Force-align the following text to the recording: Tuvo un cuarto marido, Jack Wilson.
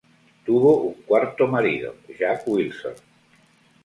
Tuvo 0.47 0.81
un 0.81 0.93
cuarto 1.03 1.45
marido, 1.45 1.95
Jack 2.19 2.47
Wilson. 2.47 2.95